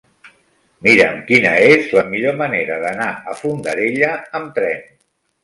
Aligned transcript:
Mira'm 0.85 1.19
quina 1.27 1.51
és 1.65 1.91
la 1.97 2.05
millor 2.13 2.39
manera 2.41 2.79
d'anar 2.87 3.11
a 3.33 3.37
Fondarella 3.43 4.11
amb 4.43 4.53
tren. 4.59 4.83